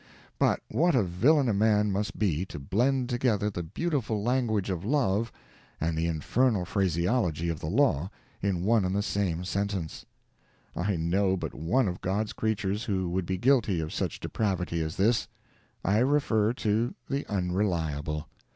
But 0.39 0.61
what 0.67 0.95
a 0.95 1.03
villain 1.03 1.47
a 1.47 1.53
man 1.53 1.91
must 1.91 2.17
be 2.17 2.43
to 2.45 2.57
blend 2.57 3.07
together 3.07 3.51
the 3.51 3.61
beautiful 3.61 4.23
language 4.23 4.71
of 4.71 4.83
love 4.83 5.31
and 5.79 5.95
the 5.95 6.07
infernal 6.07 6.65
phraseology 6.65 7.49
of 7.49 7.59
the 7.59 7.67
law 7.67 8.09
in 8.41 8.63
one 8.63 8.83
and 8.83 8.95
the 8.95 9.03
same 9.03 9.43
sentence! 9.43 10.07
I 10.75 10.95
know 10.95 11.37
but 11.37 11.53
one 11.53 11.87
of 11.87 12.01
God's 12.01 12.33
creatures 12.33 12.85
who 12.85 13.09
would 13.09 13.27
be 13.27 13.37
guilty 13.37 13.79
of 13.79 13.93
such 13.93 14.19
depravity 14.19 14.81
as 14.81 14.95
this: 14.97 15.27
I 15.85 15.99
refer 15.99 16.51
to 16.53 16.95
the 17.07 17.23
Unreliable. 17.27 18.27